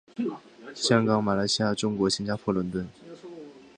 [0.73, 2.89] 香港马来西亚中国新加坡伦敦